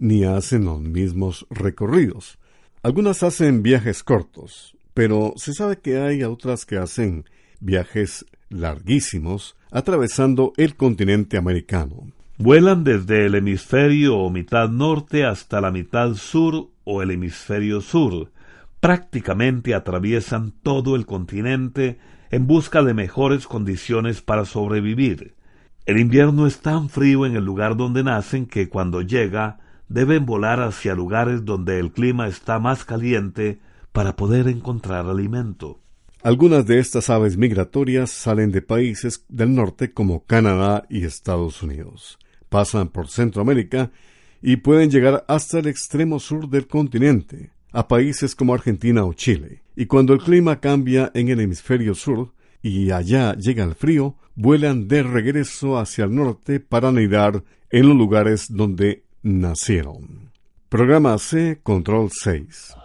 ni 0.00 0.24
hacen 0.24 0.64
los 0.64 0.80
mismos 0.80 1.46
recorridos. 1.50 2.38
Algunas 2.82 3.22
hacen 3.22 3.62
viajes 3.62 4.02
cortos, 4.02 4.76
pero 4.92 5.34
se 5.36 5.54
sabe 5.54 5.78
que 5.78 5.98
hay 5.98 6.24
otras 6.24 6.66
que 6.66 6.78
hacen 6.78 7.24
viajes 7.60 8.26
larguísimos 8.50 9.56
atravesando 9.70 10.52
el 10.56 10.74
continente 10.74 11.36
americano. 11.36 12.12
Vuelan 12.36 12.82
desde 12.82 13.26
el 13.26 13.36
hemisferio 13.36 14.18
o 14.18 14.28
mitad 14.28 14.68
norte 14.68 15.24
hasta 15.24 15.60
la 15.60 15.70
mitad 15.70 16.14
sur 16.14 16.70
o 16.82 17.00
el 17.00 17.12
hemisferio 17.12 17.80
sur. 17.80 18.32
Prácticamente 18.80 19.72
atraviesan 19.72 20.50
todo 20.50 20.96
el 20.96 21.06
continente 21.06 22.00
en 22.32 22.48
busca 22.48 22.82
de 22.82 22.92
mejores 22.92 23.46
condiciones 23.46 24.20
para 24.20 24.46
sobrevivir. 24.46 25.36
El 25.86 26.00
invierno 26.00 26.48
es 26.48 26.58
tan 26.58 26.88
frío 26.88 27.24
en 27.24 27.36
el 27.36 27.44
lugar 27.44 27.76
donde 27.76 28.02
nacen 28.02 28.46
que 28.46 28.68
cuando 28.68 29.00
llega 29.00 29.60
deben 29.88 30.26
volar 30.26 30.60
hacia 30.60 30.96
lugares 30.96 31.44
donde 31.44 31.78
el 31.78 31.92
clima 31.92 32.26
está 32.26 32.58
más 32.58 32.84
caliente 32.84 33.60
para 33.92 34.16
poder 34.16 34.48
encontrar 34.48 35.06
alimento. 35.06 35.78
Algunas 36.20 36.66
de 36.66 36.80
estas 36.80 37.10
aves 37.10 37.36
migratorias 37.36 38.10
salen 38.10 38.50
de 38.50 38.60
países 38.60 39.24
del 39.28 39.54
norte 39.54 39.92
como 39.92 40.24
Canadá 40.24 40.84
y 40.90 41.04
Estados 41.04 41.62
Unidos. 41.62 42.18
Pasan 42.54 42.88
por 42.88 43.08
Centroamérica 43.08 43.90
y 44.40 44.58
pueden 44.58 44.88
llegar 44.88 45.24
hasta 45.26 45.58
el 45.58 45.66
extremo 45.66 46.20
sur 46.20 46.48
del 46.48 46.68
continente, 46.68 47.50
a 47.72 47.88
países 47.88 48.36
como 48.36 48.54
Argentina 48.54 49.04
o 49.04 49.12
Chile. 49.12 49.64
Y 49.74 49.86
cuando 49.86 50.12
el 50.12 50.20
clima 50.20 50.60
cambia 50.60 51.10
en 51.14 51.30
el 51.30 51.40
hemisferio 51.40 51.96
sur 51.96 52.32
y 52.62 52.92
allá 52.92 53.34
llega 53.34 53.64
el 53.64 53.74
frío, 53.74 54.14
vuelan 54.36 54.86
de 54.86 55.02
regreso 55.02 55.78
hacia 55.78 56.04
el 56.04 56.14
norte 56.14 56.60
para 56.60 56.90
anidar 56.90 57.42
en 57.70 57.88
los 57.88 57.96
lugares 57.96 58.46
donde 58.48 59.02
nacieron. 59.24 60.30
Programa 60.68 61.18
C, 61.18 61.58
Control 61.60 62.08
6. 62.12 62.83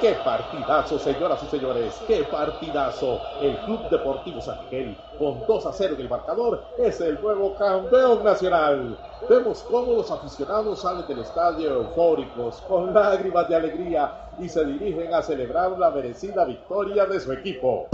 ¡Qué 0.00 0.12
partidazo, 0.22 0.98
señoras 0.98 1.42
y 1.42 1.46
señores! 1.46 2.02
¡Qué 2.06 2.22
partidazo! 2.24 3.18
El 3.40 3.56
Club 3.60 3.88
Deportivo 3.88 4.42
San 4.42 4.62
Miguel, 4.64 4.94
con 5.18 5.46
2 5.46 5.66
a 5.66 5.72
0 5.72 5.94
en 5.94 6.00
el 6.02 6.10
marcador, 6.10 6.62
es 6.76 7.00
el 7.00 7.18
nuevo 7.22 7.54
campeón 7.54 8.22
nacional. 8.22 8.98
Vemos 9.26 9.62
cómo 9.62 9.94
los 9.94 10.10
aficionados 10.10 10.80
salen 10.80 11.06
del 11.06 11.20
estadio 11.20 11.76
eufóricos, 11.76 12.60
con 12.68 12.92
lágrimas 12.92 13.48
de 13.48 13.56
alegría, 13.56 14.28
y 14.38 14.50
se 14.50 14.66
dirigen 14.66 15.14
a 15.14 15.22
celebrar 15.22 15.78
la 15.78 15.90
merecida 15.90 16.44
victoria 16.44 17.06
de 17.06 17.18
su 17.18 17.32
equipo. 17.32 17.88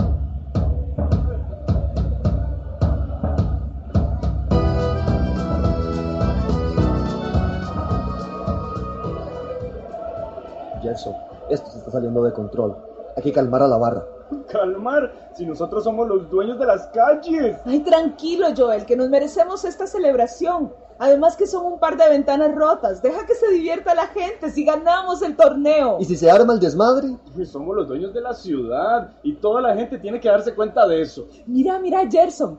Esto 11.50 11.70
se 11.70 11.78
está 11.78 11.90
saliendo 11.90 12.22
de 12.22 12.33
control. 12.33 12.76
Hay 13.16 13.22
que 13.22 13.33
calmar 13.33 13.62
a 13.62 13.68
la 13.68 13.76
barra. 13.76 14.05
Calmar, 14.48 15.31
si 15.37 15.44
nosotros 15.44 15.85
somos 15.85 16.09
los 16.09 16.31
dueños 16.31 16.59
de 16.59 16.66
las 16.66 16.87
calles. 16.88 17.59
Ay, 17.64 17.81
tranquilo, 17.81 18.46
Joel, 18.57 18.87
que 18.87 18.96
nos 18.96 19.11
merecemos 19.11 19.64
esta 19.64 19.87
celebración. 19.87 20.72
Además 20.98 21.37
que 21.37 21.46
son 21.46 21.66
un 21.66 21.78
par 21.78 21.96
de 21.96 22.09
ventanas 22.09 22.55
rotas. 22.55 23.02
Deja 23.02 23.26
que 23.26 23.35
se 23.35 23.50
divierta 23.50 23.94
la 23.94 24.07
gente 24.07 24.50
si 24.50 24.64
ganamos 24.64 25.20
el 25.22 25.37
torneo. 25.37 25.96
¿Y 26.00 26.05
si 26.05 26.16
se 26.16 26.31
arma 26.31 26.55
el 26.55 26.61
desmadre? 26.61 27.16
Pues 27.35 27.50
somos 27.50 27.74
los 27.74 27.88
dueños 27.88 28.14
de 28.14 28.20
la 28.20 28.33
ciudad 28.35 29.11
y 29.22 29.35
toda 29.35 29.61
la 29.61 29.74
gente 29.74 29.98
tiene 29.98 30.20
que 30.20 30.28
darse 30.28 30.55
cuenta 30.55 30.87
de 30.87 31.02
eso. 31.02 31.26
Mira, 31.46 31.78
mira, 31.78 32.09
Gerson. 32.09 32.59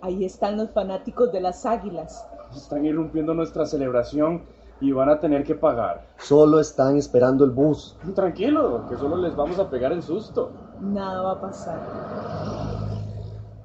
Ahí 0.00 0.24
están 0.24 0.56
los 0.56 0.70
fanáticos 0.70 1.30
de 1.32 1.40
las 1.40 1.64
águilas. 1.64 2.26
Están 2.54 2.84
irrumpiendo 2.84 3.34
nuestra 3.34 3.66
celebración 3.66 4.42
y 4.80 4.92
van 4.92 5.08
a 5.08 5.18
tener 5.18 5.44
que 5.44 5.54
pagar. 5.54 6.06
Solo 6.18 6.60
están 6.60 6.96
esperando 6.96 7.44
el 7.44 7.50
bus. 7.50 7.96
Tranquilo, 8.14 8.86
que 8.88 8.96
solo 8.96 9.16
les 9.16 9.34
vamos 9.34 9.58
a 9.58 9.70
pegar 9.70 9.92
el 9.92 10.02
susto. 10.02 10.52
Nada 10.80 11.22
va 11.22 11.32
a 11.32 11.40
pasar. 11.40 11.78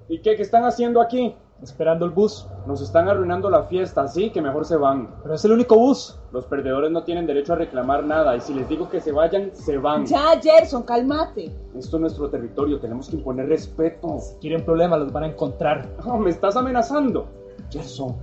¿Y 0.08 0.22
qué, 0.22 0.36
qué 0.36 0.41
están 0.41 0.65
haciendo 0.65 1.02
aquí? 1.02 1.36
esperando 1.62 2.06
el 2.06 2.12
bus. 2.12 2.48
Nos 2.65 2.82
están 2.82 3.08
arruinando 3.08 3.50
la 3.50 3.63
fiesta, 3.63 4.02
así 4.02 4.30
que 4.30 4.41
mejor 4.41 4.65
se 4.65 4.78
van. 4.78 5.10
Pero 5.22 5.36
es 5.36 5.45
el 5.45 5.52
único 5.52 5.76
bus. 5.78 6.17
Los 6.32 6.45
perdedores 6.45 6.91
no 6.91 7.04
tienen 7.04 7.26
derecho 7.26 7.54
a 7.54 7.56
reclamar 7.58 8.04
nada 8.04 8.36
y 8.36 8.41
si 8.41 8.54
les 8.54 8.67
digo 8.69 8.89
que 8.89 9.02
se 9.02 9.12
vayan, 9.12 9.52
se 9.54 9.78
van. 9.78 10.06
Ya, 10.06 10.39
Gerson, 10.41 10.84
cálmate. 10.84 11.52
Esto 11.76 11.98
es 11.98 12.02
nuestro 12.02 12.30
territorio, 12.30 12.80
tenemos 12.80 13.10
que 13.10 13.17
imponer 13.17 13.48
respeto. 13.48 14.19
Si 14.19 14.36
quieren 14.36 14.63
problemas, 14.63 15.00
los 15.00 15.12
van 15.12 15.24
a 15.24 15.28
encontrar. 15.28 15.88
Oh, 16.06 16.17
me 16.17 16.30
estás 16.30 16.56
amenazando. 16.56 17.28
Gerson, 17.69 18.15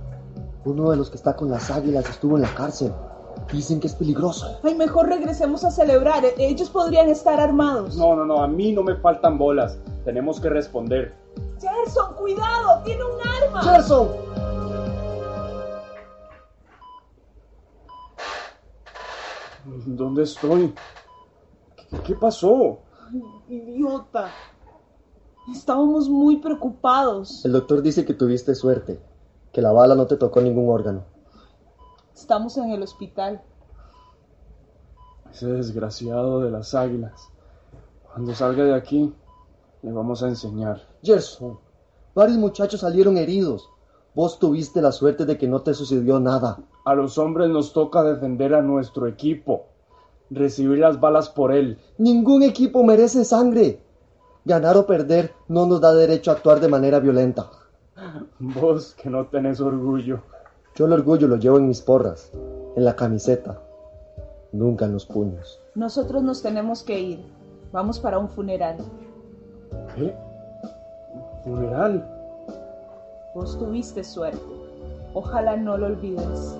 uno 0.67 0.91
de 0.91 0.97
los 0.97 1.09
que 1.09 1.17
está 1.17 1.35
con 1.35 1.49
las 1.49 1.69
águilas 1.71 2.09
estuvo 2.09 2.35
en 2.35 2.43
la 2.43 2.53
cárcel. 2.53 2.93
Dicen 3.51 3.79
que 3.79 3.87
es 3.87 3.95
peligroso. 3.95 4.59
Ay, 4.63 4.75
mejor 4.75 5.07
regresemos 5.07 5.63
a 5.63 5.71
celebrar. 5.71 6.25
E- 6.25 6.33
Ellos 6.37 6.69
podrían 6.69 7.07
estar 7.09 7.39
armados. 7.39 7.95
No, 7.95 8.15
no, 8.15 8.25
no, 8.25 8.41
a 8.43 8.47
mí 8.47 8.71
no 8.73 8.83
me 8.83 8.95
faltan 8.95 9.37
bolas. 9.37 9.77
Tenemos 10.03 10.39
que 10.39 10.49
responder. 10.49 11.13
Gerson, 11.61 12.15
cuidado, 12.15 12.81
tiene 12.83 13.03
un 13.03 13.19
arma. 13.45 13.61
Gerson. 13.63 14.07
¿Dónde 19.85 20.23
estoy? 20.23 20.73
¿Qué, 21.89 21.97
qué 22.05 22.15
pasó? 22.15 22.79
Idiota. 23.49 24.29
Estábamos 25.53 26.09
muy 26.09 26.37
preocupados. 26.37 27.43
El 27.45 27.53
doctor 27.53 27.81
dice 27.81 28.05
que 28.05 28.13
tuviste 28.13 28.53
suerte, 28.55 28.99
que 29.57 29.63
la 29.63 29.71
bala 29.71 29.95
no 29.95 30.05
te 30.05 30.17
tocó 30.17 30.39
ningún 30.39 30.69
órgano. 30.69 31.03
Estamos 32.13 32.55
en 32.57 32.69
el 32.69 32.83
hospital. 32.83 33.41
Ese 35.33 35.47
desgraciado 35.47 36.41
de 36.41 36.51
las 36.51 36.75
águilas. 36.75 37.29
Cuando 38.05 38.35
salga 38.35 38.65
de 38.65 38.75
aquí, 38.75 39.15
le 39.81 39.91
vamos 39.91 40.21
a 40.21 40.27
enseñar. 40.27 40.87
Gerson, 41.01 41.57
varios 42.13 42.37
muchachos 42.37 42.81
salieron 42.81 43.17
heridos. 43.17 43.67
Vos 44.13 44.37
tuviste 44.37 44.79
la 44.79 44.91
suerte 44.91 45.25
de 45.25 45.39
que 45.39 45.47
no 45.47 45.63
te 45.63 45.73
sucedió 45.73 46.19
nada. 46.19 46.59
A 46.85 46.93
los 46.93 47.17
hombres 47.17 47.49
nos 47.49 47.73
toca 47.73 48.03
defender 48.03 48.53
a 48.53 48.61
nuestro 48.61 49.07
equipo. 49.07 49.65
Recibir 50.29 50.77
las 50.77 50.99
balas 50.99 51.29
por 51.29 51.51
él. 51.51 51.79
Ningún 51.97 52.43
equipo 52.43 52.83
merece 52.83 53.25
sangre. 53.25 53.81
Ganar 54.45 54.77
o 54.77 54.85
perder 54.85 55.33
no 55.47 55.65
nos 55.65 55.81
da 55.81 55.95
derecho 55.95 56.29
a 56.29 56.35
actuar 56.35 56.59
de 56.59 56.67
manera 56.67 56.99
violenta. 56.99 57.49
Vos 58.39 58.95
que 58.95 59.09
no 59.09 59.25
tenés 59.27 59.59
orgullo. 59.59 60.21
Yo 60.75 60.85
el 60.85 60.93
orgullo 60.93 61.27
lo 61.27 61.37
llevo 61.37 61.57
en 61.57 61.67
mis 61.67 61.81
porras, 61.81 62.31
en 62.75 62.85
la 62.85 62.95
camiseta, 62.95 63.59
nunca 64.51 64.85
en 64.85 64.93
los 64.93 65.05
puños. 65.05 65.59
Nosotros 65.75 66.21
nos 66.21 66.41
tenemos 66.41 66.83
que 66.83 66.99
ir. 66.99 67.19
Vamos 67.71 67.99
para 67.99 68.19
un 68.19 68.29
funeral. 68.29 68.77
¿Qué? 69.95 70.15
¿Funeral? 71.43 72.07
Vos 73.33 73.57
tuviste 73.57 74.03
suerte. 74.03 74.39
Ojalá 75.13 75.57
no 75.57 75.77
lo 75.77 75.87
olvides. 75.87 76.55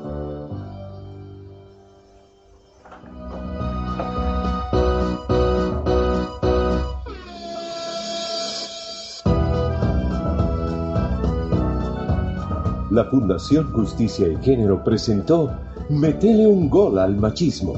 La 12.98 13.06
Fundación 13.06 13.72
Justicia 13.74 14.28
y 14.28 14.44
Género 14.44 14.84
presentó 14.84 15.56
Metele 15.88 16.48
un 16.48 16.68
gol 16.68 16.98
al 16.98 17.16
machismo. 17.16 17.74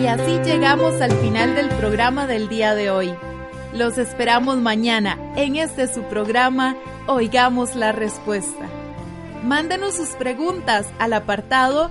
Y 0.00 0.06
así 0.06 0.38
llegamos 0.42 1.02
al 1.02 1.12
final 1.12 1.54
del 1.54 1.68
programa 1.68 2.26
del 2.26 2.48
día 2.48 2.74
de 2.74 2.88
hoy. 2.88 3.12
Los 3.74 3.98
esperamos 3.98 4.56
mañana 4.56 5.18
en 5.36 5.56
este 5.56 5.86
su 5.86 6.00
programa 6.04 6.76
Oigamos 7.08 7.76
la 7.76 7.92
Respuesta. 7.92 8.64
Mándenos 9.44 9.96
sus 9.96 10.08
preguntas 10.16 10.86
al 10.98 11.12
apartado 11.12 11.90